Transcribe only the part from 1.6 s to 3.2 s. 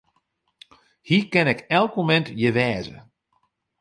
elk momint hjir wêze.